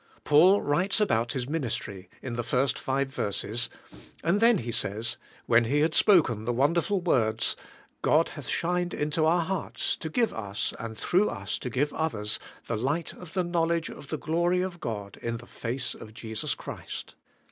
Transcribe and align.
Paul 0.23 0.63
writes 0.63 0.99
about 0.99 1.33
his 1.33 1.47
ministry, 1.47 2.09
in 2.23 2.33
the 2.33 2.41
first 2.41 2.79
five 2.79 3.09
verses, 3.09 3.69
and 4.23 4.39
then 4.41 4.57
he 4.57 4.71
says, 4.71 5.15
when 5.45 5.65
he 5.65 5.81
had 5.81 5.93
spoken 5.93 6.45
the 6.45 6.51
wonderful 6.51 6.99
words, 6.99 7.55
"God 8.01 8.29
hath 8.29 8.47
shined 8.47 8.95
into 8.95 9.27
our 9.27 9.43
hearts, 9.43 9.95
to 9.97 10.09
give 10.09 10.33
us, 10.33 10.73
and 10.79 10.97
through 10.97 11.29
us 11.29 11.59
to 11.59 11.69
give 11.69 11.93
others, 11.93 12.39
the 12.65 12.77
light 12.77 13.13
of 13.13 13.33
the 13.33 13.43
knowl 13.43 13.71
edge 13.71 13.89
of 13.89 14.07
the 14.07 14.17
glory 14.17 14.61
of 14.63 14.79
God 14.79 15.19
in 15.21 15.37
the 15.37 15.45
face 15.45 15.93
of 15.93 16.15
Jesus 16.15 16.55
Christ." 16.55 17.13